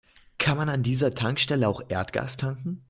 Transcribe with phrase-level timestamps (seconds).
[0.39, 2.79] Kann man an dieser Tankstelle auch Erdgas tanken?